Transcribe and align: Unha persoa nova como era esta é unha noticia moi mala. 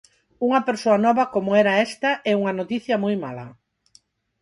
Unha 0.47 0.61
persoa 0.67 0.97
nova 1.05 1.23
como 1.33 1.49
era 1.61 1.73
esta 1.87 2.11
é 2.31 2.33
unha 2.41 2.57
noticia 2.59 3.01
moi 3.03 3.15
mala. 3.23 3.47